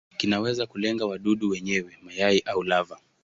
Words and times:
Kinaweza 0.17 0.65
kulenga 0.65 1.05
wadudu 1.05 1.49
wenyewe, 1.49 1.97
mayai 2.01 2.39
au 2.39 2.63
lava. 2.63 2.99